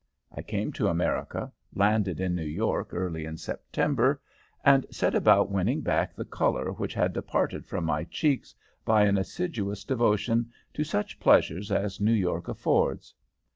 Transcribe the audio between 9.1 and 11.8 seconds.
assiduous devotion to such pleasures